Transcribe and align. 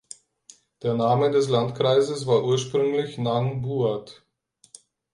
Der 0.81 0.95
Name 0.95 1.29
des 1.29 1.47
Landkreises 1.47 2.25
war 2.25 2.43
ursprünglich 2.43 3.19
Nang 3.19 3.61
Buat. 3.61 4.25